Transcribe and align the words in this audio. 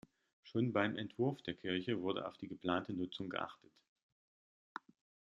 Schon 0.41 0.73
beim 0.73 0.95
Entwurf 0.97 1.43
der 1.43 1.53
Kirche 1.53 2.01
wurde 2.01 2.25
auf 2.27 2.35
die 2.37 2.47
geplante 2.47 2.91
Nutzung 2.91 3.29
geachtet. 3.29 3.69